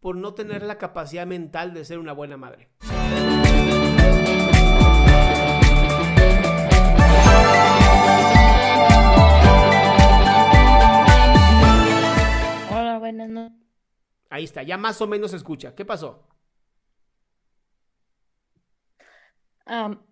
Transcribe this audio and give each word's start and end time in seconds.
por 0.00 0.16
no 0.16 0.34
tener 0.34 0.62
la 0.62 0.78
capacidad 0.78 1.26
mental 1.26 1.74
de 1.74 1.84
ser 1.84 1.98
una 1.98 2.12
buena 2.12 2.36
madre. 2.36 2.70
Hola, 12.70 12.98
buenas 12.98 13.28
noches. 13.28 13.58
Ahí 14.30 14.44
está, 14.44 14.62
ya 14.62 14.76
más 14.76 15.00
o 15.00 15.06
menos 15.06 15.30
se 15.30 15.36
escucha. 15.38 15.74
¿Qué 15.74 15.84
pasó? 15.84 16.24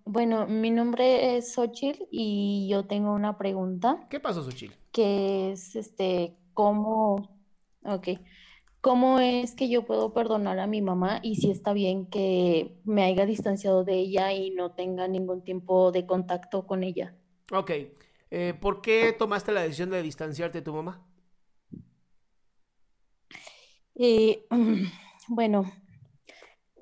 Bueno, 0.04 0.46
mi 0.46 0.70
nombre 0.70 1.36
es 1.36 1.54
Xochitl 1.54 2.02
y 2.10 2.68
yo 2.70 2.86
tengo 2.86 3.14
una 3.14 3.38
pregunta 3.38 4.06
¿Qué 4.10 4.20
pasó, 4.20 4.42
Suchil? 4.42 4.76
que 4.92 5.52
es 5.52 5.74
este, 5.76 6.36
¿cómo, 6.52 7.40
ok, 7.82 8.08
cómo 8.86 9.18
es 9.18 9.56
que 9.56 9.68
yo 9.68 9.84
puedo 9.84 10.12
perdonar 10.14 10.60
a 10.60 10.68
mi 10.68 10.80
mamá 10.80 11.18
y 11.20 11.34
si 11.34 11.50
está 11.50 11.72
bien 11.72 12.06
que 12.06 12.78
me 12.84 13.02
haya 13.02 13.26
distanciado 13.26 13.82
de 13.82 13.94
ella 13.94 14.32
y 14.32 14.52
no 14.52 14.76
tenga 14.76 15.08
ningún 15.08 15.42
tiempo 15.42 15.90
de 15.90 16.06
contacto 16.06 16.68
con 16.68 16.84
ella? 16.84 17.12
Ok. 17.50 17.72
eh, 18.30 18.54
¿por 18.60 18.82
qué 18.82 19.12
tomaste 19.12 19.50
la 19.50 19.62
decisión 19.62 19.90
de 19.90 20.00
distanciarte 20.02 20.58
de 20.58 20.62
tu 20.62 20.72
mamá? 20.72 21.04
Eh, 23.96 24.46
bueno, 25.26 25.64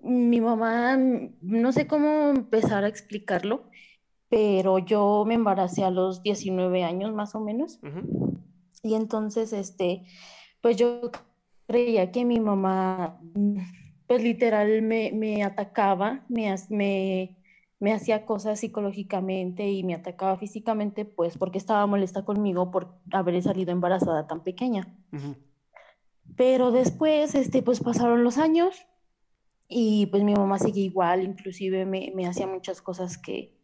mi 0.03 0.43
mamá, 0.43 0.99
no 0.99 1.73
sé 1.73 1.87
cómo 1.87 2.29
empezar 2.29 2.85
a 2.85 2.89
explicarlo, 2.89 3.70
pero 4.29 4.79
yo 4.79 5.25
me 5.27 5.33
embaracé 5.33 5.85
a 5.85 5.91
los 5.91 6.23
19 6.23 6.85
años 6.85 7.14
más 7.14 7.35
o 7.35 7.41
menos. 7.41 7.81
Y 8.83 8.95
entonces, 8.95 9.55
este, 9.55 10.05
pues 10.61 10.77
yo 10.77 11.11
creía 11.67 12.11
que 12.11 12.25
mi 12.25 12.41
mamá, 12.41 13.20
mm, 13.35 13.58
pues 14.07 14.23
literal 14.23 14.83
me, 14.83 15.13
me 15.13 15.42
atacaba, 15.42 16.25
me, 16.29 16.55
me, 16.69 17.36
me 17.80 17.92
hacía 17.92 18.27
cosas 18.27 18.61
psicológicamente 18.61 19.69
y 19.70 19.85
me 19.85 19.95
atacaba 19.95 20.36
físicamente, 20.36 21.05
pues 21.05 21.39
porque 21.39 21.58
estaba 21.58 21.86
molesta 21.86 22.25
conmigo 22.25 22.70
por 22.70 22.95
haber 23.13 23.42
salido 23.42 23.73
embarazada 23.73 24.27
tan 24.27 24.42
pequeña. 24.42 24.97
Pero 26.36 26.70
después, 26.70 27.35
este, 27.35 27.63
pues 27.63 27.81
pasaron 27.81 28.25
los 28.25 28.39
años 28.39 28.86
y 29.69 30.07
pues 30.07 30.25
mi 30.25 30.35
mamá 30.35 30.58
sigue 30.58 30.81
igual, 30.81 31.23
inclusive 31.23 31.86
me, 31.86 32.13
me 32.14 32.27
hacía 32.27 32.46
muchas 32.46 32.83
cosas 32.83 33.19
que, 33.19 33.57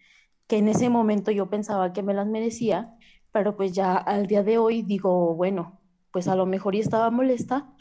que 0.47 0.59
en 0.59 0.69
ese 0.69 0.89
momento 0.91 1.31
yo 1.31 1.49
pensaba 1.49 1.93
que 1.93 2.03
me 2.03 2.15
las 2.15 2.27
merecía, 2.27 2.97
pero 3.33 3.57
pues 3.57 3.73
ya 3.73 3.97
al 3.97 4.27
día 4.27 4.43
de 4.43 4.59
hoy 4.59 4.83
digo, 4.83 5.35
bueno, 5.35 5.80
pues 6.13 6.29
a 6.29 6.37
lo 6.37 6.47
mejor 6.47 6.75
y 6.75 6.81
estaba 6.81 7.11
molesta, 7.11 7.73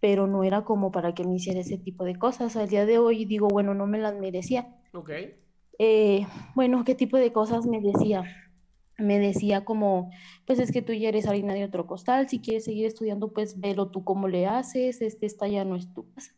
pero 0.00 0.26
no 0.26 0.44
era 0.44 0.64
como 0.64 0.92
para 0.92 1.14
que 1.14 1.24
me 1.24 1.36
hiciera 1.36 1.60
ese 1.60 1.78
tipo 1.78 2.04
de 2.04 2.16
cosas. 2.16 2.56
Al 2.56 2.68
día 2.68 2.86
de 2.86 2.98
hoy 2.98 3.24
digo, 3.24 3.48
bueno, 3.48 3.74
no 3.74 3.86
me 3.86 3.98
las 3.98 4.14
merecía. 4.14 4.76
Ok. 4.92 5.10
Eh, 5.78 6.26
bueno, 6.54 6.84
¿qué 6.84 6.94
tipo 6.94 7.16
de 7.16 7.32
cosas 7.32 7.66
me 7.66 7.80
decía? 7.80 8.24
Me 8.96 9.18
decía 9.18 9.64
como, 9.64 10.10
pues 10.44 10.58
es 10.58 10.72
que 10.72 10.82
tú 10.82 10.92
ya 10.92 11.08
eres 11.08 11.26
harina 11.28 11.54
de 11.54 11.64
otro 11.64 11.86
costal, 11.86 12.28
si 12.28 12.40
quieres 12.40 12.64
seguir 12.64 12.86
estudiando, 12.86 13.32
pues 13.32 13.60
velo 13.60 13.90
tú 13.90 14.02
cómo 14.02 14.26
le 14.26 14.46
haces, 14.46 15.00
este, 15.02 15.26
esta 15.26 15.46
ya 15.46 15.64
no 15.64 15.76
es 15.76 15.92
tu 15.94 16.12
casa. 16.12 16.32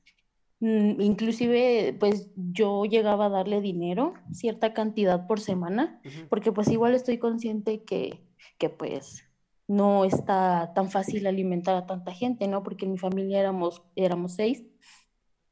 Mm, 0.60 1.00
inclusive, 1.00 1.96
pues 1.98 2.30
yo 2.36 2.84
llegaba 2.84 3.26
a 3.26 3.30
darle 3.30 3.62
dinero, 3.62 4.12
cierta 4.30 4.74
cantidad 4.74 5.26
por 5.26 5.40
semana, 5.40 6.02
Ujú. 6.04 6.28
porque 6.28 6.52
pues 6.52 6.68
igual 6.68 6.94
estoy 6.94 7.16
consciente 7.16 7.82
que, 7.82 8.20
que 8.58 8.68
pues 8.68 9.24
no 9.70 10.04
está 10.04 10.72
tan 10.74 10.90
fácil 10.90 11.28
alimentar 11.28 11.76
a 11.76 11.86
tanta 11.86 12.12
gente, 12.12 12.48
¿no? 12.48 12.64
Porque 12.64 12.86
en 12.86 12.90
mi 12.90 12.98
familia 12.98 13.38
éramos, 13.38 13.84
éramos 13.94 14.32
seis 14.32 14.64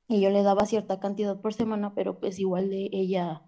y 0.09 0.21
yo 0.21 0.31
le 0.31 0.43
daba 0.43 0.67
cierta 0.67 0.99
cantidad 0.99 1.41
por 1.41 1.55
semana, 1.55 1.95
pero 1.95 2.19
pues 2.19 2.41
igual 2.41 2.69
de 2.69 2.91
ella 2.93 3.43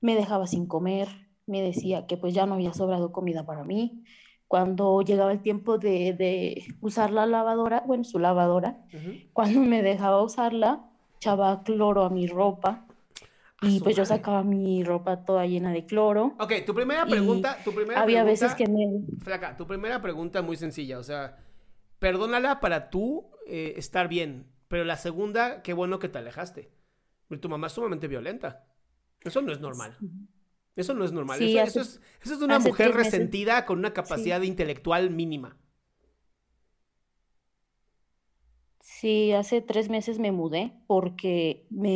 me 0.00 0.14
dejaba 0.14 0.46
sin 0.46 0.66
comer, 0.66 1.08
me 1.44 1.60
decía 1.60 2.06
que 2.06 2.16
pues 2.16 2.32
ya 2.32 2.46
no 2.46 2.54
había 2.54 2.72
sobrado 2.72 3.12
comida 3.12 3.44
para 3.44 3.64
mí. 3.64 4.02
Cuando 4.48 5.02
llegaba 5.02 5.30
el 5.30 5.42
tiempo 5.42 5.76
de, 5.76 6.14
de 6.14 6.64
usar 6.80 7.10
la 7.10 7.26
lavadora, 7.26 7.84
bueno, 7.86 8.04
su 8.04 8.18
lavadora, 8.18 8.82
cuando 9.34 9.60
me 9.60 9.82
dejaba 9.82 10.22
usarla, 10.22 10.88
echaba 11.16 11.62
cloro 11.64 12.02
a 12.02 12.08
mi 12.08 12.26
ropa 12.28 12.86
y 13.66 13.80
pues 13.80 13.96
yo 13.96 14.04
sacaba 14.04 14.42
mi 14.42 14.84
ropa 14.84 15.24
toda 15.24 15.46
llena 15.46 15.72
de 15.72 15.86
cloro 15.86 16.34
Ok, 16.38 16.52
tu 16.66 16.74
primera 16.74 17.06
pregunta, 17.06 17.58
tu 17.64 17.72
primera 17.74 18.02
había 18.02 18.22
pregunta, 18.22 18.30
veces 18.30 18.54
que 18.54 18.66
me... 18.68 19.02
flaca, 19.22 19.56
tu 19.56 19.66
primera 19.66 20.02
pregunta 20.02 20.42
muy 20.42 20.56
sencilla, 20.56 20.98
o 20.98 21.02
sea, 21.02 21.38
perdónala 22.00 22.60
para 22.60 22.90
tú 22.90 23.30
eh, 23.46 23.74
estar 23.76 24.08
bien, 24.08 24.46
pero 24.68 24.84
la 24.84 24.96
segunda, 24.96 25.62
qué 25.62 25.72
bueno 25.72 25.98
que 25.98 26.08
te 26.08 26.18
alejaste. 26.18 26.70
Tu 27.40 27.48
mamá 27.48 27.66
es 27.68 27.72
sumamente 27.72 28.08
violenta. 28.08 28.64
Eso 29.22 29.42
no 29.42 29.52
es 29.52 29.60
normal. 29.60 29.96
Eso 30.76 30.94
no 30.94 31.04
es 31.04 31.12
normal. 31.12 31.38
Sí, 31.38 31.56
eso, 31.56 31.60
hace- 31.60 31.80
eso 31.80 31.80
es, 31.82 32.00
eso 32.22 32.34
es 32.34 32.42
una 32.42 32.58
mujer 32.58 32.94
meses. 32.94 33.04
resentida 33.12 33.66
con 33.66 33.78
una 33.78 33.92
capacidad 33.92 34.42
intelectual 34.42 35.10
mínima. 35.10 35.56
Sí, 38.80 39.32
hace 39.32 39.62
tres 39.62 39.88
meses 39.88 40.18
me 40.18 40.30
mudé 40.32 40.72
porque 40.86 41.66
me 41.70 41.94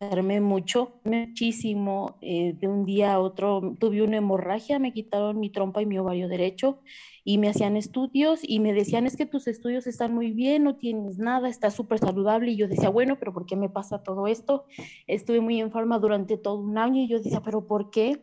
enfermé 0.00 0.40
mucho, 0.40 1.00
muchísimo. 1.04 2.18
eh, 2.20 2.54
de 2.58 2.68
un 2.68 2.84
día 2.84 3.14
a 3.14 3.20
otro 3.20 3.76
tuve 3.80 4.02
una 4.02 4.18
hemorragia, 4.18 4.78
me 4.78 4.92
quitaron 4.92 5.40
mi 5.40 5.50
trompa 5.50 5.82
y 5.82 5.86
mi 5.86 5.98
ovario 5.98 6.28
derecho 6.28 6.80
y 7.24 7.38
me 7.38 7.48
hacían 7.48 7.76
estudios 7.76 8.40
y 8.42 8.60
me 8.60 8.72
decían, 8.74 9.06
es 9.06 9.16
que 9.16 9.26
tus 9.26 9.46
estudios 9.48 9.86
están 9.86 10.14
muy 10.14 10.32
bien, 10.32 10.64
no 10.64 10.76
tienes 10.76 11.18
nada, 11.18 11.48
estás 11.48 11.74
súper 11.74 11.98
saludable. 11.98 12.52
Y 12.52 12.56
yo 12.56 12.68
decía, 12.68 12.88
bueno, 12.90 13.18
pero 13.18 13.32
¿por 13.32 13.46
qué 13.46 13.56
me 13.56 13.68
pasa 13.70 14.02
todo 14.02 14.26
esto? 14.28 14.66
Estuve 15.06 15.40
muy 15.40 15.60
enferma 15.60 15.98
durante 15.98 16.36
todo 16.38 16.58
un 16.60 16.78
año 16.78 17.02
y 17.02 17.08
yo 17.08 17.18
decía, 17.18 17.40
pero 17.44 17.66
¿por 17.66 17.90
qué? 17.90 18.22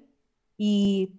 Y 0.58 1.12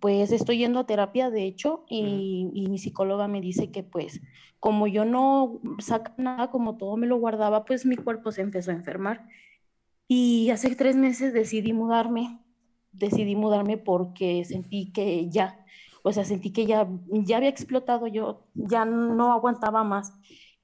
pues 0.00 0.32
estoy 0.32 0.58
yendo 0.58 0.80
a 0.80 0.86
terapia, 0.86 1.30
de 1.30 1.44
hecho, 1.44 1.84
y, 1.88 2.50
y 2.54 2.68
mi 2.68 2.78
psicóloga 2.78 3.28
me 3.28 3.40
dice 3.40 3.70
que 3.70 3.82
pues 3.82 4.20
como 4.64 4.86
yo 4.86 5.04
no 5.04 5.60
saca 5.78 6.14
nada, 6.16 6.50
como 6.50 6.78
todo 6.78 6.96
me 6.96 7.06
lo 7.06 7.18
guardaba, 7.18 7.66
pues 7.66 7.84
mi 7.84 7.96
cuerpo 7.96 8.32
se 8.32 8.40
empezó 8.40 8.70
a 8.70 8.74
enfermar. 8.74 9.28
Y 10.08 10.48
hace 10.48 10.74
tres 10.74 10.96
meses 10.96 11.34
decidí 11.34 11.74
mudarme, 11.74 12.40
decidí 12.90 13.36
mudarme 13.36 13.76
porque 13.76 14.42
sentí 14.46 14.90
que 14.90 15.28
ya, 15.28 15.66
o 16.02 16.12
sea, 16.12 16.24
sentí 16.24 16.50
que 16.50 16.64
ya, 16.64 16.88
ya 17.08 17.36
había 17.36 17.50
explotado 17.50 18.06
yo, 18.06 18.46
ya 18.54 18.86
no 18.86 19.32
aguantaba 19.32 19.84
más. 19.84 20.14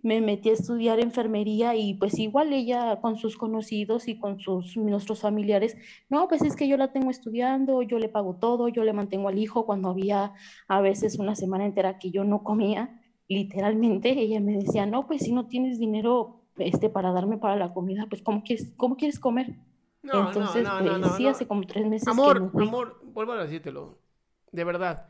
Me 0.02 0.20
metí 0.20 0.50
a 0.50 0.54
estudiar 0.54 1.00
enfermería 1.00 1.74
y 1.74 1.94
pues 1.94 2.18
igual 2.18 2.52
ella 2.52 3.00
con 3.00 3.16
sus 3.16 3.36
conocidos 3.36 4.08
y 4.08 4.18
con 4.18 4.40
sus 4.40 4.76
nuestros 4.76 5.20
familiares, 5.20 5.76
no, 6.08 6.28
pues 6.28 6.42
es 6.42 6.56
que 6.56 6.68
yo 6.68 6.76
la 6.76 6.92
tengo 6.92 7.10
estudiando, 7.10 7.82
yo 7.82 7.98
le 7.98 8.08
pago 8.08 8.36
todo, 8.36 8.68
yo 8.68 8.84
le 8.84 8.92
mantengo 8.92 9.28
al 9.28 9.38
hijo 9.38 9.66
cuando 9.66 9.90
había 9.90 10.32
a 10.68 10.80
veces 10.80 11.18
una 11.18 11.34
semana 11.34 11.66
entera 11.66 11.98
que 11.98 12.10
yo 12.10 12.24
no 12.24 12.42
comía, 12.42 13.02
literalmente 13.28 14.10
ella 14.10 14.40
me 14.40 14.54
decía, 14.54 14.86
"No, 14.86 15.06
pues 15.06 15.22
si 15.22 15.32
no 15.32 15.46
tienes 15.46 15.78
dinero 15.78 16.42
este 16.56 16.88
para 16.88 17.12
darme 17.12 17.38
para 17.38 17.56
la 17.56 17.72
comida, 17.72 18.06
pues 18.08 18.22
cómo 18.22 18.42
quieres 18.42 18.72
cómo 18.76 18.96
quieres 18.96 19.18
comer?" 19.18 19.56
No, 20.02 20.28
Entonces, 20.28 20.64
no, 20.64 20.78
pues, 20.78 20.98
no, 20.98 21.16
sí, 21.16 21.26
hace 21.26 21.46
como 21.46 21.62
tres 21.66 21.86
meses 21.86 22.08
Amor, 22.08 22.50
amor, 22.58 23.00
vuelvo 23.04 23.32
a 23.32 23.42
decírtelo. 23.42 23.98
De 24.50 24.64
verdad. 24.64 25.08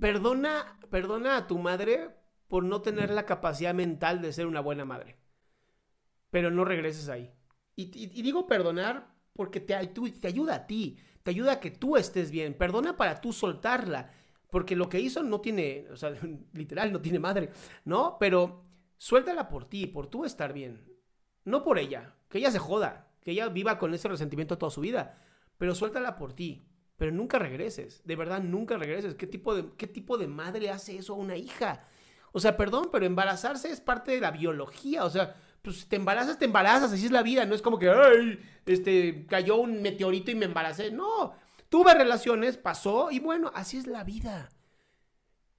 Perdona, 0.00 0.80
perdona 0.90 1.36
a 1.36 1.46
tu 1.46 1.58
madre 1.58 2.10
por 2.52 2.64
no 2.64 2.82
tener 2.82 3.08
la 3.08 3.24
capacidad 3.24 3.72
mental 3.72 4.20
de 4.20 4.30
ser 4.30 4.46
una 4.46 4.60
buena 4.60 4.84
madre. 4.84 5.16
Pero 6.28 6.50
no 6.50 6.66
regreses 6.66 7.08
ahí. 7.08 7.32
Y, 7.76 7.86
digo 8.20 8.46
perdonar 8.46 9.08
porque 9.32 9.58
te 9.58 9.74
ayuda 9.74 10.56
a 10.56 10.66
ti. 10.66 10.98
Te 11.22 11.30
ayuda 11.30 11.52
a 11.52 11.60
que 11.60 11.70
tú 11.70 11.96
estés 11.96 12.30
bien. 12.30 12.52
Perdona 12.52 12.94
para 12.94 13.22
tú 13.22 13.32
soltarla. 13.32 14.10
Porque 14.50 14.76
lo 14.76 14.90
que 14.90 15.00
hizo 15.00 15.22
no 15.22 15.40
tiene, 15.40 15.86
o 15.90 15.96
sea, 15.96 16.12
literal, 16.52 16.92
no 16.92 17.00
tiene 17.00 17.18
madre, 17.18 17.48
¿no? 17.86 18.18
Pero 18.20 18.66
suéltala 18.98 19.48
por 19.48 19.64
ti, 19.64 19.86
por 19.86 20.08
tú 20.08 20.26
estar 20.26 20.52
bien. 20.52 20.84
No 21.46 21.64
por 21.64 21.78
ella. 21.78 22.16
Que 22.28 22.36
ella 22.36 22.50
se 22.50 22.58
joda. 22.58 23.14
Que 23.22 23.30
ella 23.30 23.48
viva 23.48 23.78
con 23.78 23.94
ese 23.94 24.08
resentimiento 24.08 24.58
toda 24.58 24.68
su 24.68 24.82
vida. 24.82 25.18
Pero 25.56 25.74
suéltala 25.74 26.16
por 26.16 26.34
ti. 26.34 26.68
Pero 26.98 27.12
nunca 27.12 27.38
regreses. 27.38 28.02
De 28.04 28.14
verdad, 28.14 28.42
nunca 28.42 28.76
regreses. 28.76 29.14
¿Qué 29.14 29.26
tipo 29.26 29.54
de, 29.54 29.70
qué 29.78 29.86
tipo 29.86 30.18
de 30.18 30.26
madre 30.26 30.68
hace 30.68 30.98
eso 30.98 31.14
a 31.14 31.16
una 31.16 31.38
hija? 31.38 31.88
O 32.32 32.40
sea, 32.40 32.56
perdón, 32.56 32.88
pero 32.90 33.06
embarazarse 33.06 33.70
es 33.70 33.80
parte 33.80 34.12
de 34.12 34.20
la 34.20 34.30
biología. 34.30 35.04
O 35.04 35.10
sea, 35.10 35.36
pues 35.62 35.86
te 35.86 35.96
embarazas, 35.96 36.38
te 36.38 36.46
embarazas. 36.46 36.92
Así 36.92 37.06
es 37.06 37.12
la 37.12 37.22
vida. 37.22 37.44
No 37.44 37.54
es 37.54 37.62
como 37.62 37.78
que, 37.78 37.90
ay, 37.90 38.40
este, 38.66 39.26
cayó 39.26 39.56
un 39.56 39.82
meteorito 39.82 40.30
y 40.30 40.34
me 40.34 40.46
embaracé. 40.46 40.90
No. 40.90 41.34
Tuve 41.68 41.94
relaciones, 41.94 42.56
pasó 42.56 43.10
y 43.10 43.18
bueno, 43.18 43.50
así 43.54 43.78
es 43.78 43.86
la 43.86 44.04
vida. 44.04 44.50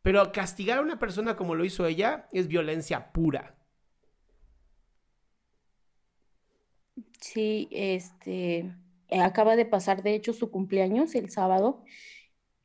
Pero 0.04 0.32
castigar 0.32 0.80
a 0.80 0.82
una 0.82 1.00
persona 1.00 1.36
como 1.36 1.56
lo 1.56 1.66
hizo 1.66 1.86
ella 1.86 2.28
es 2.32 2.48
violencia 2.48 3.12
pura. 3.14 3.56
Sí, 7.20 7.70
este, 7.72 8.76
acaba 9.10 9.56
de 9.56 9.66
pasar 9.66 10.04
de 10.04 10.14
hecho 10.14 10.34
su 10.34 10.52
cumpleaños 10.52 11.16
el 11.16 11.30
sábado. 11.30 11.84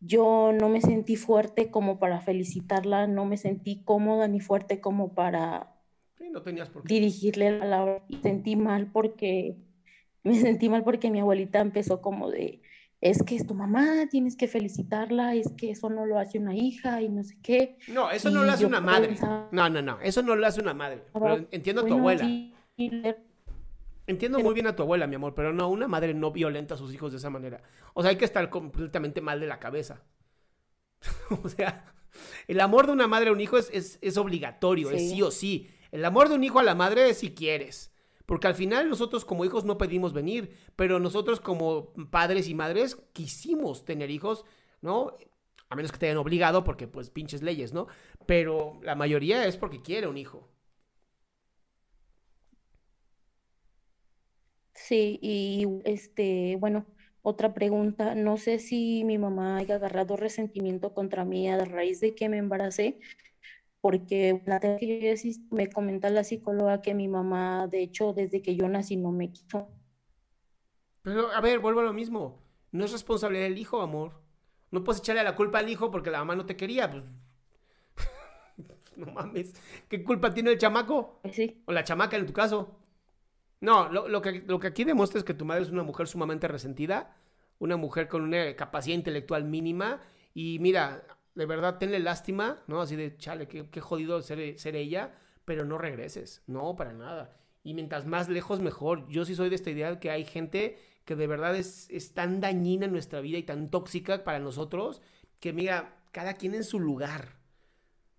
Yo 0.00 0.53
no 0.53 0.69
me 0.69 0.81
sentí 0.81 1.17
fuerte 1.17 1.71
como 1.71 1.99
para 1.99 2.21
felicitarla, 2.21 3.06
no 3.06 3.25
me 3.25 3.37
sentí 3.37 3.83
cómoda 3.85 4.29
ni 4.29 4.41
fuerte 4.41 4.81
como 4.81 5.15
para 5.15 5.75
Sí, 6.17 6.31
no 6.31 6.43
tenías 6.43 6.69
por 6.71 6.83
qué. 6.85 6.95
dirigirle 6.95 7.50
la 7.53 7.59
palabra. 7.61 8.05
Y 8.09 8.17
sentí 8.19 8.55
mal 8.56 8.91
porque 8.93 9.56
me 10.23 10.35
sentí 10.37 10.69
mal 10.69 10.85
porque 10.85 11.11
mi 11.11 11.21
abuelita 11.21 11.61
empezó 11.61 12.00
como 12.00 12.31
de, 12.31 12.61
es 13.00 13.23
que 13.23 13.37
es 13.37 13.47
tu 13.47 13.55
mamá, 13.55 14.06
tienes 14.11 14.37
que 14.37 14.49
felicitarla, 14.49 15.35
es 15.35 15.53
que 15.53 15.71
eso 15.71 15.89
no 15.91 16.06
lo 16.06 16.19
hace 16.19 16.39
una 16.39 16.55
hija 16.56 17.00
y 17.03 17.09
no 17.09 17.23
sé 17.25 17.37
qué. 17.43 17.79
No, 17.89 18.11
eso 18.11 18.29
Y 18.31 18.35
no 18.35 18.45
lo 18.45 18.53
hace 18.53 18.67
una 18.67 18.81
madre. 18.81 19.09
pensaba- 19.09 19.49
No, 19.53 19.69
no, 19.69 19.83
no. 19.83 20.00
Eso 20.00 20.23
no 20.23 20.35
lo 20.37 20.47
hace 20.47 20.61
una 20.61 20.75
madre. 20.75 21.03
Pero 21.12 21.47
entiendo 21.50 21.83
a 21.83 21.85
tu 21.85 21.89
Bueno, 21.91 22.03
abuela. 22.03 22.25
sí, 22.25 22.53
Entiendo 24.08 24.40
muy 24.40 24.55
bien 24.55 24.66
a 24.66 24.75
tu 24.75 24.82
abuela, 24.82 25.06
mi 25.06 25.14
amor, 25.16 25.34
pero 25.34 25.52
no, 25.52 25.69
una 25.69 25.87
madre 25.87 26.14
no 26.14 26.32
violenta 26.32 26.75
a 26.75 26.78
sus 26.78 26.93
hijos 26.94 27.12
de 27.12 27.19
esa 27.19 27.31
manera. 27.31 27.62
O 27.94 28.02
sea, 28.02 28.10
hay 28.10 28.16
que 28.16 28.25
estar 28.25 28.49
completamente 28.50 29.20
mal 29.20 29.38
de 29.38 29.46
la 29.46 29.60
cabeza. 29.60 30.02
o 31.44 31.49
sea, 31.49 31.94
el 32.46 32.60
amor 32.60 32.87
de 32.87 32.93
una 32.93 33.06
madre 33.06 33.28
a 33.28 33.32
un 33.32 33.40
hijo 33.40 33.58
es, 33.58 33.70
es, 33.72 33.99
es 34.00 34.16
obligatorio, 34.16 34.90
es 34.90 35.02
Sí. 35.02 35.10
sí 35.10 35.22
o 35.22 35.31
sí. 35.31 35.70
El 35.93 36.05
amor 36.05 36.28
de 36.28 36.34
un 36.37 36.44
hijo 36.44 36.58
a 36.58 36.62
la 36.62 36.75
madre 36.75 37.10
es 37.10 37.19
si 37.19 37.34
quieres. 37.34 37.93
Porque 38.26 38.46
al 38.46 38.55
final 38.55 38.90
nosotros 38.90 39.25
como 39.25 39.44
hijos 39.44 39.64
no 39.64 39.78
pedimos 39.78 40.12
venir, 40.12 40.54
pero 40.76 41.00
nosotros 41.00 41.40
como 41.40 41.93
padres 42.11 42.49
y 42.49 42.54
madres 42.54 42.96
quisimos 43.14 43.84
tener 43.87 44.11
hijos, 44.11 44.44
¿no? 44.82 45.14
A 45.70 45.76
menos 45.76 45.93
que 45.93 45.99
te 45.99 46.06
hayan 46.06 46.19
obligado 46.19 46.64
porque 46.64 46.87
pues 46.87 47.11
pinches 47.11 47.43
leyes, 47.43 47.72
¿no? 47.72 47.87
Pero 48.26 48.81
la 48.82 48.94
mayoría 48.94 49.46
es 49.46 49.56
porque 49.56 49.81
quiere 49.81 50.06
un 50.06 50.19
hijo. 50.19 50.49
Sí, 54.88 55.19
y 55.20 55.67
este, 55.85 56.56
bueno, 56.58 56.87
otra 57.20 57.52
pregunta, 57.52 58.14
no 58.14 58.38
sé 58.38 58.58
si 58.58 59.05
mi 59.05 59.19
mamá 59.19 59.58
haya 59.58 59.75
agarrado 59.75 60.17
resentimiento 60.17 60.94
contra 60.94 61.26
mí 61.26 61.46
a 61.46 61.62
raíz 61.62 62.00
de 62.00 62.14
que 62.14 62.31
me 62.31 62.38
embaracé, 62.38 62.99
porque 63.82 64.40
la 64.46 64.61
tesis 64.61 65.43
me 65.50 65.69
comenta 65.69 66.08
la 66.08 66.25
psicóloga 66.25 66.81
que 66.81 66.94
mi 66.94 67.06
mamá, 67.06 67.67
de 67.67 67.82
hecho, 67.82 68.14
desde 68.14 68.40
que 68.40 68.56
yo 68.56 68.67
nací 68.67 68.96
no 68.96 69.12
me 69.12 69.31
quiso. 69.31 69.69
Pero, 71.02 71.32
a 71.32 71.43
ver, 71.43 71.58
vuelvo 71.58 71.81
a 71.81 71.85
lo 71.85 71.93
mismo. 71.93 72.43
No 72.73 72.87
es 72.87 72.93
responsabilidad 72.93 73.44
del 73.44 73.58
hijo, 73.58 73.82
amor. 73.82 74.23
No 74.70 74.85
puedes 74.85 75.02
echarle 75.02 75.23
la 75.23 75.37
culpa 75.37 75.58
al 75.58 75.69
hijo 75.69 75.90
porque 75.90 76.11
la 76.11 76.20
mamá 76.20 76.35
no 76.35 76.46
te 76.46 76.56
quería. 76.56 76.90
Pues... 76.90 77.05
no 78.96 79.12
mames. 79.12 79.52
¿Qué 79.90 80.02
culpa 80.02 80.32
tiene 80.32 80.52
el 80.52 80.56
chamaco? 80.56 81.19
Pues 81.20 81.37
sí, 81.37 81.62
O 81.67 81.73
la 81.73 81.85
chamaca 81.85 82.17
en 82.17 82.25
tu 82.25 82.32
caso. 82.32 82.77
No, 83.60 83.88
lo, 83.88 84.08
lo 84.08 84.22
que, 84.22 84.44
lo 84.46 84.58
que 84.60 84.69
aquí 84.69 84.84
demuestra 84.84 85.19
es 85.19 85.25
que 85.25 85.34
tu 85.34 85.44
madre 85.44 85.62
es 85.62 85.70
una 85.70 85.82
mujer 85.82 86.06
sumamente 86.06 86.49
resentida. 86.49 87.16
Una 87.58 87.76
mujer 87.76 88.08
con 88.08 88.22
una 88.22 88.55
capacidad 88.56 88.94
intelectual 88.94 89.44
mínima. 89.44 90.00
Y 90.34 90.58
mira, 90.60 91.02
de 91.34 91.46
verdad, 91.46 91.78
tenle 91.78 91.99
lástima, 91.99 92.62
¿no? 92.66 92.81
Así 92.81 92.96
de, 92.96 93.16
chale, 93.16 93.49
qué, 93.49 93.81
jodido 93.81 94.22
ser, 94.22 94.58
ser 94.58 94.76
ella. 94.76 95.14
Pero 95.44 95.64
no 95.64 95.78
regreses. 95.78 96.43
No, 96.46 96.76
para 96.76 96.93
nada. 96.93 97.37
Y 97.64 97.75
mientras 97.75 98.06
más 98.06 98.28
lejos, 98.28 98.60
mejor. 98.60 99.08
Yo 99.08 99.25
sí 99.25 99.34
soy 99.34 99.49
de 99.49 99.56
esta 99.56 99.70
idea 99.70 99.90
de 99.90 99.99
que 99.99 100.11
hay 100.11 100.25
gente 100.25 100.78
que 101.04 101.16
de 101.16 101.26
verdad 101.26 101.56
es, 101.56 101.88
es 101.90 102.12
tan 102.12 102.40
dañina 102.40 102.84
en 102.84 102.93
nuestra 102.93 103.20
vida 103.20 103.38
y 103.38 103.43
tan 103.43 103.70
tóxica 103.70 104.25
para 104.25 104.38
nosotros 104.38 105.00
que, 105.40 105.52
mira, 105.52 105.96
cada 106.12 106.34
quien 106.34 106.54
en 106.54 106.64
su 106.64 106.78
lugar. 106.81 107.37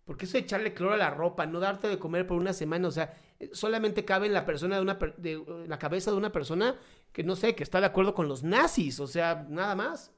Porque 0.05 0.25
eso 0.25 0.33
de 0.33 0.39
echarle 0.39 0.73
cloro 0.73 0.95
a 0.95 0.97
la 0.97 1.11
ropa, 1.11 1.45
no 1.45 1.59
darte 1.59 1.87
de 1.87 1.99
comer 1.99 2.25
por 2.25 2.37
una 2.37 2.53
semana, 2.53 2.87
o 2.87 2.91
sea, 2.91 3.13
solamente 3.53 4.05
cabe 4.05 4.27
en 4.27 4.33
la 4.33 4.45
persona 4.45 4.75
de 4.77 4.81
una 4.81 4.99
per- 4.99 5.15
de, 5.17 5.33
eh, 5.33 5.45
la 5.67 5.79
cabeza 5.79 6.11
de 6.11 6.17
una 6.17 6.31
persona 6.31 6.79
que 7.13 7.23
no 7.23 7.35
sé, 7.35 7.55
que 7.55 7.63
está 7.63 7.79
de 7.79 7.87
acuerdo 7.87 8.13
con 8.13 8.27
los 8.27 8.43
nazis, 8.43 8.99
o 8.99 9.07
sea, 9.07 9.45
nada 9.49 9.75
más, 9.75 10.13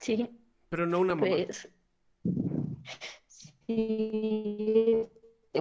sí, 0.00 0.28
pero 0.68 0.86
no 0.86 1.00
una 1.00 1.14
mamá. 1.14 1.26
pues 1.36 1.68
sí, 3.66 5.06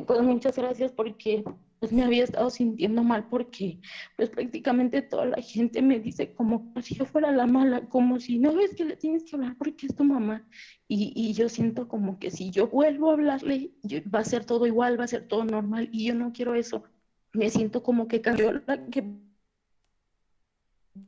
pues 0.05 0.21
muchas 0.21 0.57
gracias 0.57 0.91
porque 0.91 1.43
pues 1.79 1.91
me 1.91 2.03
había 2.03 2.23
estado 2.23 2.49
sintiendo 2.49 3.03
mal 3.03 3.27
porque 3.29 3.79
pues 4.15 4.29
prácticamente 4.29 5.01
toda 5.01 5.25
la 5.25 5.41
gente 5.41 5.81
me 5.81 5.99
dice 5.99 6.33
como 6.33 6.73
si 6.81 6.95
yo 6.95 7.05
fuera 7.05 7.31
la 7.31 7.47
mala, 7.47 7.87
como 7.87 8.19
si 8.19 8.39
no 8.39 8.53
ves 8.53 8.75
que 8.75 8.85
le 8.85 8.95
tienes 8.95 9.23
que 9.23 9.35
hablar 9.35 9.55
porque 9.57 9.87
es 9.87 9.95
tu 9.95 10.03
mamá 10.03 10.47
y, 10.87 11.13
y 11.15 11.33
yo 11.33 11.49
siento 11.49 11.87
como 11.87 12.19
que 12.19 12.31
si 12.31 12.49
yo 12.51 12.67
vuelvo 12.67 13.09
a 13.09 13.13
hablarle 13.13 13.71
va 14.13 14.19
a 14.19 14.25
ser 14.25 14.45
todo 14.45 14.65
igual, 14.65 14.99
va 14.99 15.03
a 15.03 15.07
ser 15.07 15.27
todo 15.27 15.45
normal 15.45 15.89
y 15.91 16.05
yo 16.07 16.15
no 16.15 16.33
quiero 16.33 16.55
eso, 16.55 16.83
me 17.33 17.49
siento 17.49 17.83
como 17.83 18.07
que 18.07 18.21
cambió 18.21 18.51
la 18.53 18.85
que 18.87 19.03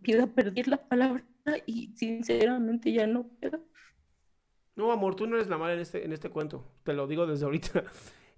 pido 0.02 0.28
perder 0.28 0.68
la 0.68 0.78
palabra 0.88 1.26
y 1.66 1.94
sinceramente 1.96 2.92
ya 2.92 3.08
no 3.08 3.28
puedo. 3.28 3.64
No, 4.76 4.92
amor, 4.92 5.16
tú 5.16 5.28
no 5.28 5.36
eres 5.36 5.50
la 5.50 5.58
mala 5.58 5.74
en 5.74 5.80
este, 5.80 6.06
en 6.06 6.14
este 6.14 6.30
cuento, 6.30 6.64
te 6.84 6.94
lo 6.94 7.08
digo 7.08 7.26
desde 7.26 7.46
ahorita. 7.46 7.84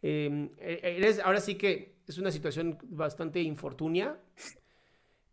Eh, 0.02 0.52
eres, 0.60 1.20
ahora 1.20 1.40
sí 1.40 1.56
que 1.56 2.02
es 2.08 2.18
una 2.18 2.32
situación 2.32 2.78
bastante 2.84 3.42
infortunia, 3.42 4.18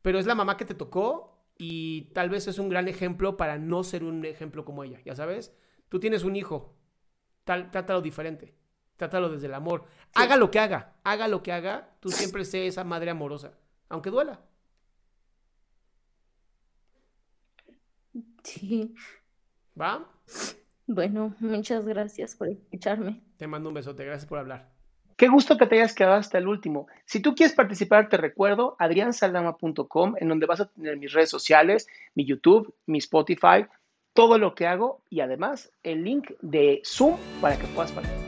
pero 0.03 0.19
es 0.19 0.27
la 0.27 0.35
mamá 0.35 0.57
que 0.57 0.65
te 0.65 0.75
tocó 0.75 1.39
y 1.57 2.03
tal 2.15 2.31
vez 2.31 2.47
es 2.47 2.59
un 2.59 2.69
gran 2.69 2.89
ejemplo 2.89 3.37
para 3.37 3.59
no 3.59 3.83
ser 3.85 4.05
un 4.05 4.25
ejemplo 4.25 4.65
como 4.65 4.85
ella, 4.85 5.01
ya 5.05 5.15
sabes. 5.15 5.53
Tú 5.89 5.99
tienes 6.01 6.25
un 6.25 6.37
hijo, 6.37 6.77
tal, 7.45 7.71
trátalo 7.71 8.01
diferente, 8.01 8.55
trátalo 8.97 9.29
desde 9.29 9.47
el 9.47 9.55
amor. 9.55 9.85
Haga 10.15 10.37
lo 10.37 10.51
que 10.51 10.59
haga, 10.59 10.97
haga 11.05 11.29
lo 11.29 11.43
que 11.43 11.53
haga, 11.53 11.97
tú 12.01 12.11
siempre 12.11 12.45
sé 12.45 12.67
esa 12.67 12.85
madre 12.85 13.11
amorosa, 13.11 13.59
aunque 13.89 14.11
duela. 14.11 14.41
Sí, 18.43 18.95
¿Va? 19.81 20.09
Bueno, 20.89 21.35
muchas 21.39 21.87
gracias 21.87 22.35
por 22.35 22.49
escucharme. 22.49 23.21
Te 23.37 23.47
mando 23.47 23.69
un 23.69 23.75
besote, 23.75 24.05
gracias 24.05 24.27
por 24.27 24.39
hablar. 24.39 24.71
Qué 25.17 25.29
gusto 25.29 25.59
que 25.59 25.67
te 25.67 25.77
hayas 25.77 25.95
quedado 25.95 26.15
hasta 26.15 26.39
el 26.39 26.49
último. 26.49 26.87
Si 27.05 27.21
tú 27.21 27.35
quieres 27.35 27.55
participar, 27.55 28.09
te 28.09 28.17
recuerdo 28.17 28.77
adriansaldama.com, 28.79 30.15
en 30.19 30.29
donde 30.29 30.47
vas 30.47 30.61
a 30.61 30.67
tener 30.67 30.97
mis 30.97 31.13
redes 31.13 31.29
sociales, 31.29 31.89
mi 32.15 32.25
YouTube, 32.25 32.75
mi 32.87 32.99
Spotify, 32.99 33.67
todo 34.15 34.39
lo 34.39 34.55
que 34.55 34.67
hago 34.67 35.03
y 35.11 35.21
además 35.21 35.73
el 35.83 36.05
link 36.05 36.31
de 36.41 36.81
Zoom 36.85 37.17
para 37.41 37.59
que 37.59 37.67
puedas 37.67 37.93
participar. 37.93 38.28